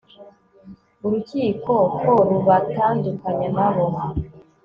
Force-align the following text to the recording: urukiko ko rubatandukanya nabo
urukiko 1.05 1.73
ko 2.01 2.13
rubatandukanya 2.29 3.47
nabo 3.57 3.85